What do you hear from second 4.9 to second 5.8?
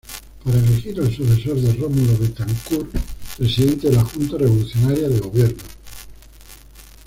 de Gobierno.